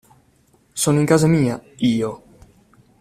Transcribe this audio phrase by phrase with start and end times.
[0.73, 2.23] Sono in casa mia, io!